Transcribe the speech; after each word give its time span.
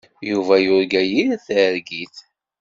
Yuba 0.29 0.55
yurga 0.65 1.01
yir 1.11 1.31
targit. 1.45 2.15